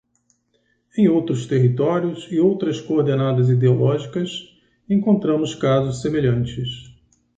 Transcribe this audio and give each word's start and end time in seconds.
Em 0.97 1.07
outros 1.07 1.45
territórios 1.45 2.27
e 2.31 2.39
outras 2.39 2.81
coordenadas 2.81 3.49
ideológicas, 3.49 4.31
encontramos 4.89 5.53
casos 5.53 6.01
semelhantes. 6.01 6.69